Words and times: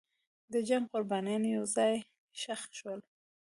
د 0.53 0.53
جنګ 0.69 0.85
قربانیان 0.93 1.43
یو 1.55 1.63
ځای 1.75 1.93
ښخ 2.39 2.61
شول. 2.77 2.99